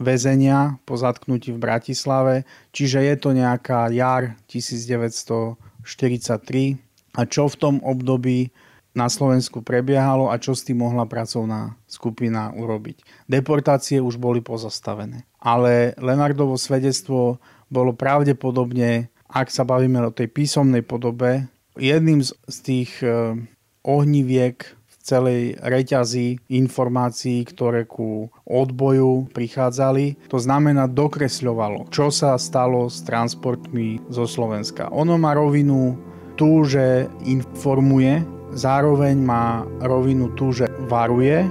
[0.00, 6.80] väzenia po zatknutí v Bratislave, čiže je to nejaká jar 1943.
[7.14, 8.48] A čo v tom období
[8.94, 13.26] na Slovensku prebiehalo a čo s tým mohla pracovná skupina urobiť.
[13.26, 15.26] Deportácie už boli pozastavené.
[15.42, 23.02] Ale Lenardovo svedectvo bolo pravdepodobne, ak sa bavíme o tej písomnej podobe, jedným z tých
[23.02, 23.34] e,
[23.82, 30.30] ohniviek v celej reťazi informácií, ktoré ku odboju prichádzali.
[30.30, 34.86] To znamená, dokresľovalo, čo sa stalo s transportmi zo Slovenska.
[34.94, 35.98] Ono má rovinu
[36.38, 41.50] tu, že informuje, zároveň má rovinu tu, že varuje,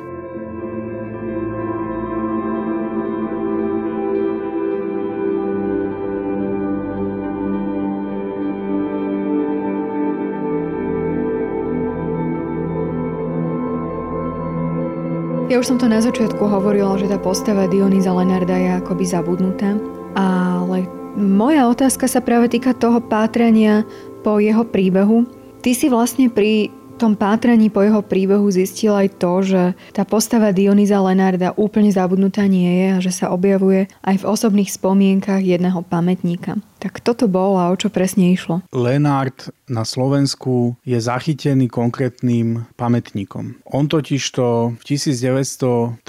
[15.53, 19.77] Ja už som to na začiatku hovorila, že tá postava Dionýza Lenarda je akoby zabudnutá,
[20.17, 23.85] ale moja otázka sa práve týka toho pátrania
[24.25, 25.29] po jeho príbehu.
[25.61, 29.61] Ty si vlastne pri tom pátraní po jeho príbehu zistil aj to, že
[29.91, 34.71] tá postava Dionýza Lenarda úplne zabudnutá nie je a že sa objavuje aj v osobných
[34.71, 36.63] spomienkach jedného pamätníka.
[36.83, 38.59] Tak toto bolo a o čo presne išlo?
[38.75, 43.63] Lenard na Slovensku je zachytený konkrétnym pamätníkom.
[43.71, 46.03] On totižto v 1937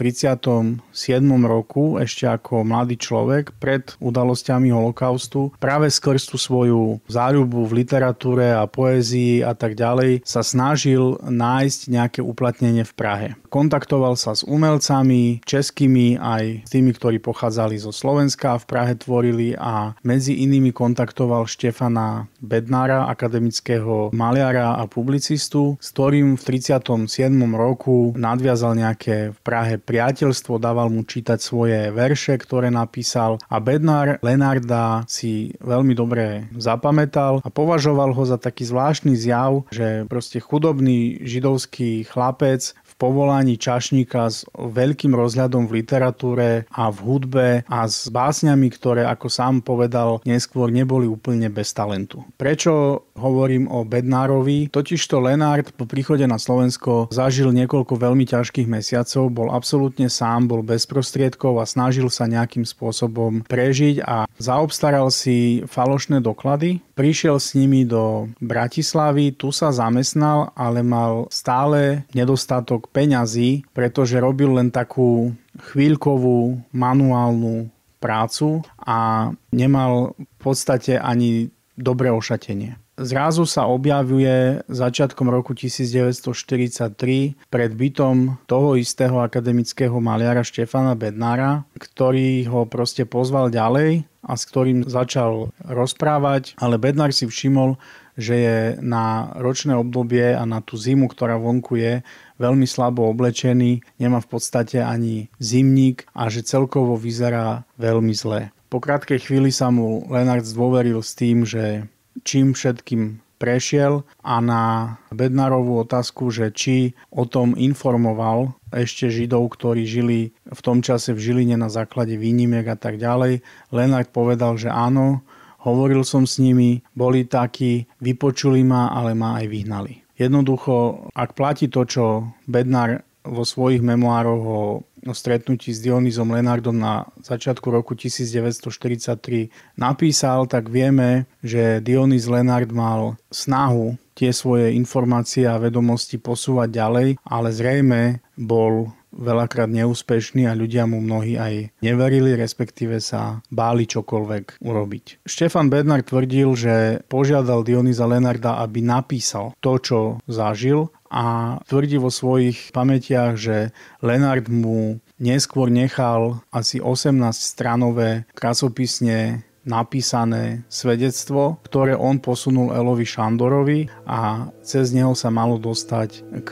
[1.46, 8.50] roku, ešte ako mladý človek, pred udalosťami holokaustu, práve skrz tú svoju záľubu v literatúre
[8.50, 13.28] a poézii a tak ďalej, sa snažil nájsť nejaké uplatnenie v Prahe.
[13.54, 19.94] Kontaktoval sa s umelcami, českými aj tými, ktorí pochádzali zo Slovenska, v Prahe tvorili a
[20.02, 27.05] medzi inými nimi kontaktoval Štefana Bednára, akademického maliara a publicistu, s ktorým v 37.
[27.53, 34.16] roku nadviazal nejaké v Prahe priateľstvo, dával mu čítať svoje verše, ktoré napísal a Bednár
[34.24, 41.20] Lenarda si veľmi dobre zapamätal a považoval ho za taký zvláštny zjav, že proste chudobný
[41.29, 48.68] židovský chlapec povolaní čašníka s veľkým rozhľadom v literatúre a v hudbe a s básňami,
[48.72, 52.22] ktoré, ako sám povedal, neskôr neboli úplne bez talentu.
[52.38, 54.70] Prečo hovorím o Bednárovi?
[54.70, 60.62] Totižto Lenard po príchode na Slovensko zažil niekoľko veľmi ťažkých mesiacov, bol absolútne sám, bol
[60.62, 66.83] bez prostriedkov a snažil sa nejakým spôsobom prežiť a zaobstaral si falošné doklady.
[66.94, 74.20] Prišiel s nimi do Bratislavy, tu sa zamestnal, ale mal stále nedostatok dostatok peňazí, pretože
[74.20, 75.32] robil len takú
[75.72, 77.70] chvíľkovú manuálnu
[78.00, 82.76] prácu a nemal v podstate ani dobré ošatenie.
[82.94, 92.46] Zrazu sa objavuje začiatkom roku 1943 pred bytom toho istého akademického maliara Štefana Bednára, ktorý
[92.46, 97.83] ho proste pozval ďalej a s ktorým začal rozprávať, ale Bednár si všimol,
[98.14, 102.07] že je na ročné obdobie a na tú zimu, ktorá vonku je,
[102.38, 108.54] veľmi slabo oblečený, nemá v podstate ani zimník a že celkovo vyzerá veľmi zle.
[108.70, 111.87] Po krátkej chvíli sa mu Lenard zdôveril s tým, že
[112.22, 114.62] čím všetkým prešiel a na
[115.11, 121.20] Bednarovú otázku, že či o tom informoval ešte Židov, ktorí žili v tom čase v
[121.20, 123.42] Žiline na základe výnimiek a tak ďalej,
[123.74, 125.27] Lenard povedal, že áno,
[125.61, 130.05] hovoril som s nimi, boli takí, vypočuli ma, ale ma aj vyhnali.
[130.14, 132.05] Jednoducho, ak platí to, čo
[132.46, 140.44] Bednar vo svojich memoároch o, o stretnutí s Dionýzom Lenardom na začiatku roku 1943 napísal,
[140.44, 147.48] tak vieme, že Dionýz Lenard mal snahu tie svoje informácie a vedomosti posúvať ďalej, ale
[147.50, 148.00] zrejme
[148.38, 155.24] bol veľakrát neúspešný a ľudia mu mnohí aj neverili, respektíve sa báli čokoľvek urobiť.
[155.24, 156.74] Štefan Bednar tvrdil, že
[157.07, 163.70] požiadal Dionyza Lenarda, aby napísal to, čo zažil a tvrdí vo svojich pamätiach, že
[164.03, 173.88] Lenard mu neskôr nechal asi 18 stranové krasopisne napísané svedectvo, ktoré on posunul Elovi Šandorovi
[174.05, 176.50] a cez neho sa malo dostať k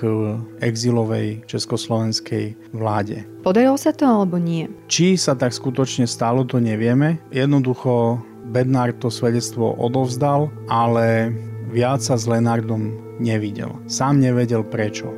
[0.60, 3.24] exilovej československej vláde.
[3.44, 4.68] Podarilo sa to alebo nie?
[4.88, 7.20] Či sa tak skutočne stalo, to nevieme.
[7.30, 11.30] Jednoducho Bednár to svedectvo odovzdal, ale
[11.70, 12.90] viac sa s Lenardom
[13.22, 13.70] nevidel.
[13.86, 15.08] Sám nevedel prečo.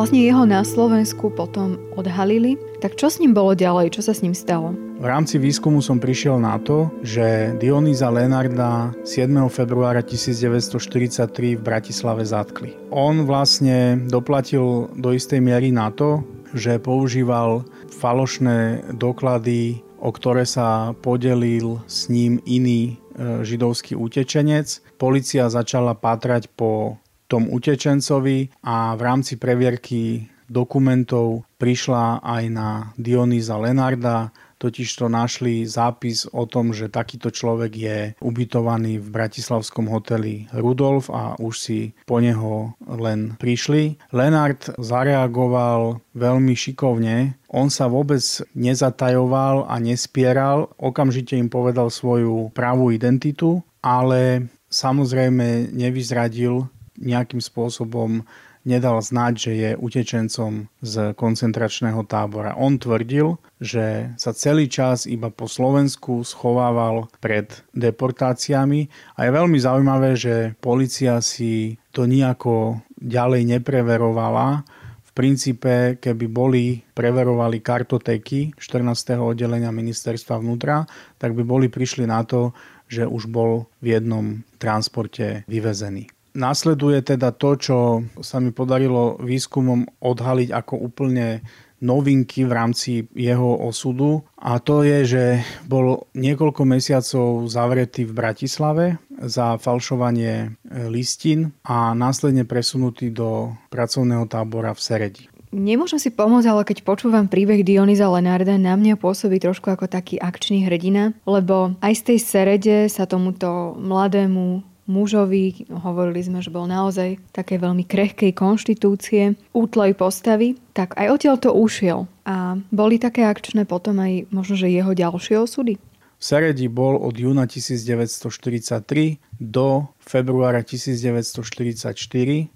[0.00, 2.56] Vlastne jeho na Slovensku potom odhalili.
[2.80, 4.00] Tak čo s ním bolo ďalej?
[4.00, 4.72] Čo sa s ním stalo?
[4.96, 9.28] V rámci výskumu som prišiel na to, že Dionýza Lenarda 7.
[9.52, 11.20] februára 1943
[11.52, 12.72] v Bratislave zatkli.
[12.88, 16.24] On vlastne doplatil do istej miery na to,
[16.56, 24.80] že používal falošné doklady, o ktoré sa podelil s ním iný e, židovský utečenec.
[24.96, 26.96] Polícia začala pátrať po
[27.30, 32.68] tom utečencovi a v rámci previerky dokumentov prišla aj na
[32.98, 39.88] Dionýza Lenarda, totiž to našli zápis o tom, že takýto človek je ubytovaný v bratislavskom
[39.88, 43.96] hoteli Rudolf a už si po neho len prišli.
[44.12, 47.40] Lenard zareagoval veľmi šikovne.
[47.48, 48.20] On sa vôbec
[48.52, 56.68] nezatajoval a nespieral, okamžite im povedal svoju pravú identitu, ale samozrejme nevyzradil
[57.00, 58.22] nejakým spôsobom
[58.64, 62.56] nedal znať, že je utečencom z koncentračného tábora.
[62.60, 69.58] On tvrdil, že sa celý čas iba po Slovensku schovával pred deportáciami a je veľmi
[69.58, 74.62] zaujímavé, že policia si to nejako ďalej nepreverovala.
[75.10, 79.18] V princípe, keby boli preverovali kartotéky 14.
[79.18, 80.86] oddelenia ministerstva vnútra,
[81.18, 82.54] tak by boli prišli na to,
[82.86, 86.19] že už bol v jednom transporte vyvezený.
[86.30, 87.78] Následuje teda to, čo
[88.22, 91.42] sa mi podarilo výskumom odhaliť ako úplne
[91.80, 95.24] novinky v rámci jeho osudu a to je, že
[95.64, 98.84] bol niekoľko mesiacov zavretý v Bratislave
[99.16, 100.60] za falšovanie
[100.92, 105.24] listín a následne presunutý do pracovného tábora v Seredi.
[105.50, 110.14] Nemôžem si pomôcť, ale keď počúvam príbeh Dionyza Lenarda, na mňa pôsobí trošku ako taký
[110.22, 116.66] akčný hrdina, lebo aj z tej Serede sa tomuto mladému mužovi, hovorili sme, že bol
[116.66, 122.10] naozaj také veľmi krehkej konštitúcie, útlej postavy, tak aj odtiaľ to ušiel.
[122.26, 125.78] A boli také akčné potom aj možno, že jeho ďalšie osudy?
[126.20, 131.96] V Seredi bol od júna 1943 do februára 1944,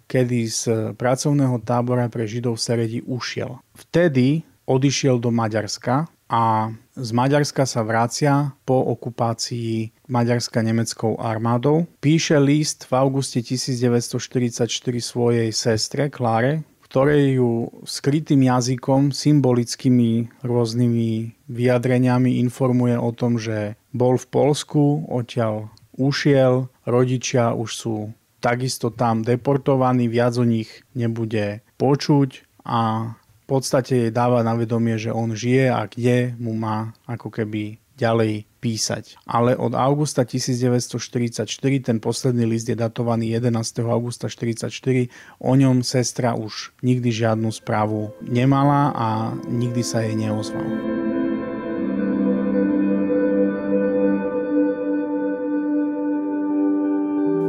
[0.04, 3.56] kedy z pracovného tábora pre Židov v Seredi ušiel.
[3.72, 11.84] Vtedy odišiel do Maďarska a z Maďarska sa vracia po okupácii Maďarska nemeckou armádou.
[12.00, 14.68] Píše list v auguste 1944
[15.00, 17.50] svojej sestre Kláre, ktorej ju
[17.82, 21.10] skrytým jazykom, symbolickými rôznymi
[21.50, 27.96] vyjadreniami informuje o tom, že bol v Polsku, odtiaľ ušiel, rodičia už sú
[28.38, 33.12] takisto tam deportovaní, viac o nich nebude počuť a
[33.44, 37.76] v podstate jej dáva na vedomie, že on žije a kde mu má ako keby
[37.94, 39.20] ďalej písať.
[39.28, 41.46] Ale od augusta 1944,
[41.84, 43.84] ten posledný list je datovaný 11.
[43.84, 45.12] augusta 1944,
[45.44, 49.08] o ňom sestra už nikdy žiadnu správu nemala a
[49.46, 50.64] nikdy sa jej neozval.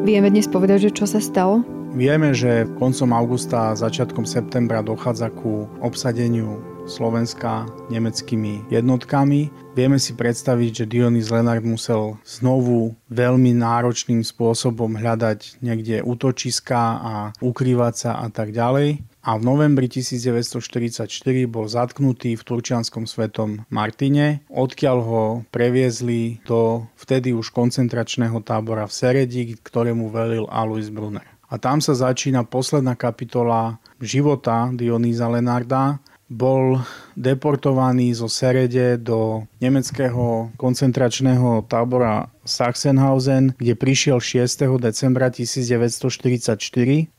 [0.05, 1.65] Vieme dnes povedať, že čo sa stalo?
[1.95, 6.59] Vieme, že koncom augusta a začiatkom septembra dochádza ku obsadeniu
[6.91, 9.47] Slovenska nemeckými jednotkami.
[9.79, 17.13] Vieme si predstaviť, že Dionys Lenard musel znovu veľmi náročným spôsobom hľadať niekde útočiska a
[17.39, 18.99] ukrývať sa a tak ďalej.
[19.25, 21.09] A v novembri 1944
[21.47, 28.93] bol zatknutý v Turčianskom svetom Martine, odkiaľ ho previezli do vtedy už koncentračného tábora v
[28.93, 31.34] Seredi, ktorému velil Alois Brunner.
[31.55, 36.03] A tam sa začína posledná kapitola života Dionýza Lenarda.
[36.27, 36.83] Bol
[37.15, 44.67] deportovaný zo Serede do nemeckého koncentračného tábora Sachsenhausen, kde prišiel 6.
[44.83, 46.59] decembra 1944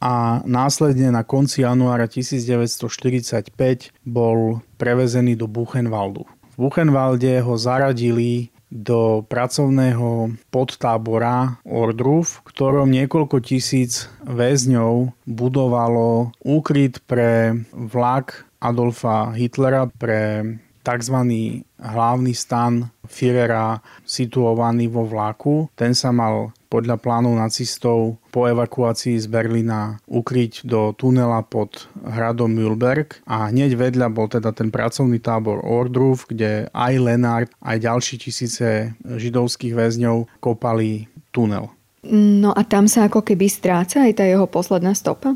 [0.04, 3.56] a následne na konci januára 1945
[4.04, 6.28] bol prevezený do Buchenwaldu.
[6.52, 16.98] V Buchenwalde ho zaradili do pracovného podtábora Ordruf, v ktorom niekoľko tisíc väzňov budovalo úkryt
[17.06, 20.42] pre vlak Adolfa Hitlera, pre
[20.86, 21.18] tzv.
[21.82, 25.66] hlavný stan Führera situovaný vo vlaku.
[25.74, 32.50] Ten sa mal podľa plánov nacistov po evakuácii z Berlína ukryť do tunela pod hradom
[32.52, 38.20] Mühlberg a hneď vedľa bol teda ten pracovný tábor Ordruf, kde aj Lenard, aj ďalší
[38.20, 41.70] tisíce židovských väzňov kopali tunel.
[42.12, 45.34] No a tam sa ako keby stráca aj tá jeho posledná stopa?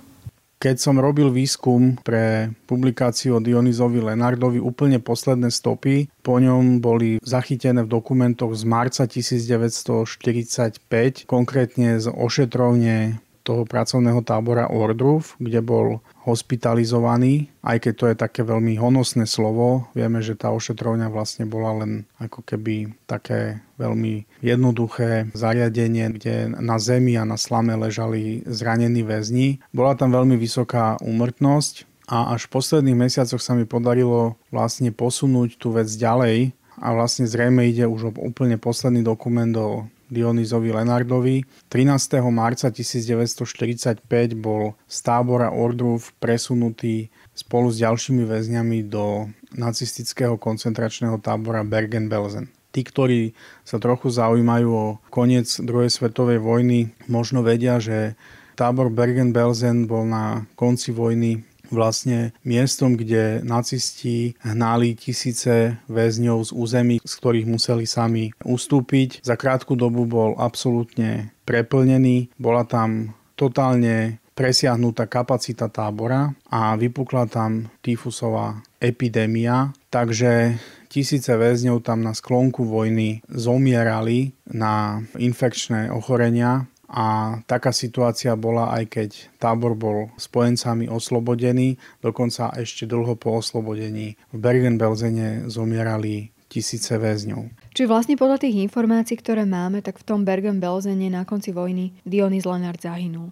[0.61, 7.17] Keď som robil výskum pre publikáciu o Dionyzovi Lenardovi, úplne posledné stopy po ňom boli
[7.25, 10.85] zachytené v dokumentoch z marca 1945,
[11.25, 18.41] konkrétne z ošetrovne toho pracovného tábora Ordruf, kde bol hospitalizovaný, aj keď to je také
[18.45, 19.89] veľmi honosné slovo.
[19.97, 26.77] Vieme, že tá ošetrovňa vlastne bola len ako keby také veľmi jednoduché zariadenie, kde na
[26.77, 29.65] zemi a na slame ležali zranení väzni.
[29.73, 35.57] Bola tam veľmi vysoká úmrtnosť a až v posledných mesiacoch sa mi podarilo vlastne posunúť
[35.57, 41.47] tú vec ďalej a vlastne zrejme ide už o úplne posledný dokument o Dionyzovi Lenardovi.
[41.71, 42.19] 13.
[42.35, 44.03] marca 1945
[44.35, 52.51] bol z tábora Ordruf presunutý spolu s ďalšími väzňami do nacistického koncentračného tábora Bergen-Belsen.
[52.71, 53.35] Tí, ktorí
[53.67, 58.15] sa trochu zaujímajú o koniec druhej svetovej vojny, možno vedia, že
[58.55, 66.97] tábor Bergen-Belsen bol na konci vojny vlastne miestom, kde nacisti hnali tisíce väzňov z území,
[67.03, 69.25] z ktorých museli sami ustúpiť.
[69.25, 77.69] Za krátku dobu bol absolútne preplnený, bola tam totálne presiahnutá kapacita tábora a vypukla tam
[77.85, 80.57] tyfusová epidémia, takže
[80.89, 88.85] tisíce väzňov tam na sklonku vojny zomierali na infekčné ochorenia a taká situácia bola aj
[88.91, 97.47] keď tábor bol spojencami oslobodený, dokonca ešte dlho po oslobodení v Bergen-Belsene zomierali tisíce väzňov.
[97.71, 102.43] Či vlastne podľa tých informácií, ktoré máme, tak v tom Bergen-Belsene na konci vojny Dionys
[102.43, 103.31] Lenard zahynul.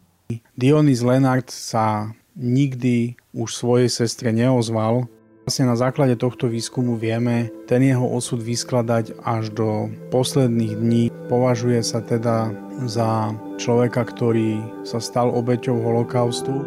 [0.55, 5.11] Dionys Lenard sa nikdy už svojej sestre neozval,
[5.49, 11.05] Vlastne na základe tohto výskumu vieme ten jeho osud vyskladať až do posledných dní.
[11.33, 12.53] Považuje sa teda
[12.85, 16.63] za človeka, ktorý sa stal obeťou holokaustu.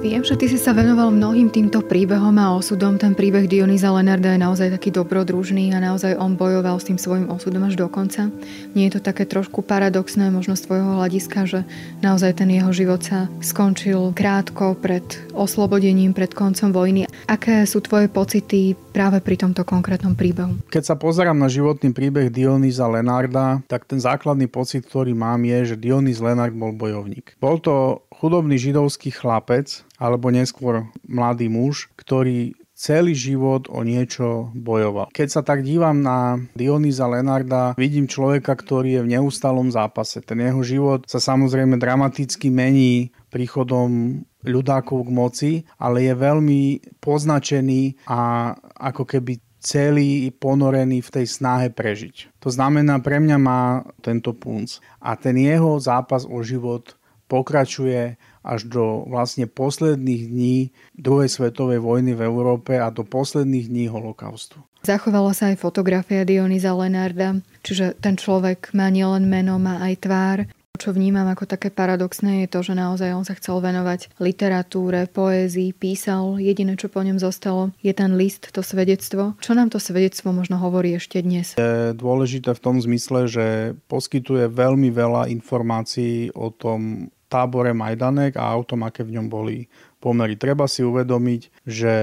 [0.00, 2.96] Viem, že ty si sa venoval mnohým týmto príbehom a osudom.
[2.96, 7.28] Ten príbeh Dionýza Lenarda je naozaj taký dobrodružný a naozaj on bojoval s tým svojim
[7.28, 8.32] osudom až do konca.
[8.72, 11.68] Nie je to také trošku paradoxné možno z tvojho hľadiska, že
[12.00, 15.04] naozaj ten jeho život sa skončil krátko pred
[15.36, 17.04] oslobodením, pred koncom vojny.
[17.28, 20.64] Aké sú tvoje pocity práve pri tomto konkrétnom príbehu?
[20.72, 25.76] Keď sa pozerám na životný príbeh Dionýza Lenarda, tak ten základný pocit, ktorý mám je,
[25.76, 27.36] že Dionýz Lenard bol bojovník.
[27.36, 35.12] Bol to chudobný židovský chlapec, alebo neskôr mladý muž, ktorý celý život o niečo bojoval.
[35.12, 40.24] Keď sa tak dívam na Dionýza Lenarda, vidím človeka, ktorý je v neustálom zápase.
[40.24, 46.62] Ten jeho život sa samozrejme dramaticky mení príchodom ľudákov k moci, ale je veľmi
[47.04, 52.40] poznačený a ako keby celý ponorený v tej snahe prežiť.
[52.40, 54.80] To znamená, pre mňa má tento punc.
[55.04, 56.96] A ten jeho zápas o život
[57.28, 60.56] pokračuje až do vlastne posledných dní
[60.96, 64.60] druhej svetovej vojny v Európe a do posledných dní holokaustu.
[64.80, 70.38] Zachovala sa aj fotografia Dionyza Lenarda, čiže ten človek má nielen meno, má aj tvár.
[70.80, 75.76] Čo vnímam ako také paradoxné je to, že naozaj on sa chcel venovať literatúre, poézii,
[75.76, 76.40] písal.
[76.40, 79.36] Jediné, čo po ňom zostalo, je ten list, to svedectvo.
[79.44, 81.60] Čo nám to svedectvo možno hovorí ešte dnes?
[81.60, 88.58] Je dôležité v tom zmysle, že poskytuje veľmi veľa informácií o tom, tábore Majdanek a
[88.58, 89.70] o tom, aké v ňom boli
[90.02, 90.34] pomery.
[90.34, 91.94] Treba si uvedomiť, že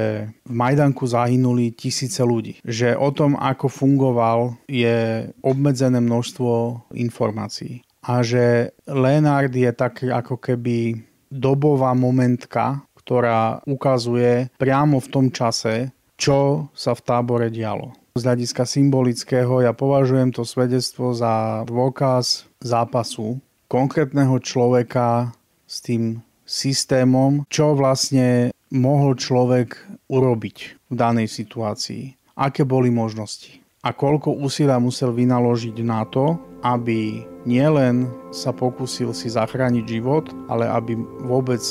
[0.47, 2.63] v Majdanku zahynuli tisíce ľudí.
[2.63, 7.83] Že o tom, ako fungoval, je obmedzené množstvo informácií.
[8.07, 15.91] A že Lenard je tak ako keby dobová momentka, ktorá ukazuje priamo v tom čase,
[16.15, 17.91] čo sa v tábore dialo.
[18.17, 23.37] Z hľadiska symbolického ja považujem to svedectvo za dôkaz zápasu
[23.67, 25.35] konkrétneho človeka
[25.67, 29.75] s tým systémom, čo vlastne mohol človek
[30.07, 30.57] urobiť
[30.91, 32.15] v danej situácii.
[32.39, 33.59] Aké boli možnosti.
[33.83, 40.67] A koľko úsilia musel vynaložiť na to, aby nielen sa pokúsil si zachrániť život, ale
[40.67, 41.61] aby vôbec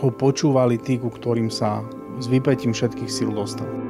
[0.00, 1.84] ho počúvali tí, ku ktorým sa
[2.18, 3.89] s vypetím všetkých síl dostal.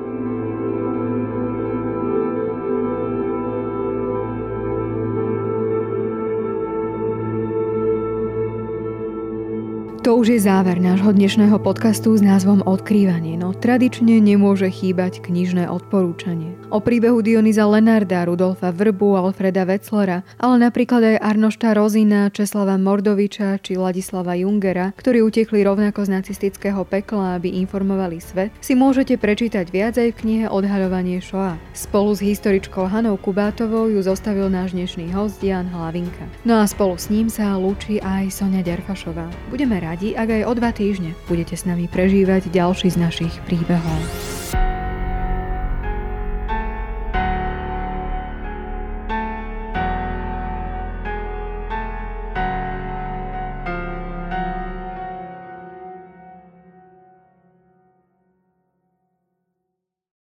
[10.00, 15.68] To už je záver nášho dnešného podcastu s názvom Odkrývanie, no tradične nemôže chýbať knižné
[15.68, 16.56] odporúčanie.
[16.70, 23.58] O príbehu Dionyza Lenarda, Rudolfa Vrbu, Alfreda Wetzlera, ale napríklad aj Arnošta Rozina, Česlava Mordoviča
[23.58, 29.66] či Ladislava Jungera, ktorí utekli rovnako z nacistického pekla, aby informovali svet, si môžete prečítať
[29.74, 31.58] viac aj v knihe Odhaľovanie Shoa.
[31.74, 36.22] Spolu s historičkou Hanou Kubátovou ju zostavil náš dnešný host Jan Hlavinka.
[36.46, 39.26] No a spolu s ním sa lúči aj Sonia Ďarfašová.
[39.50, 44.69] Budeme radi, ak aj o dva týždne budete s nami prežívať ďalší z našich príbehov.